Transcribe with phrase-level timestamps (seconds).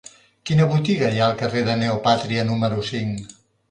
[0.49, 3.35] Quina botiga hi ha al carrer de Neopàtria número cinc?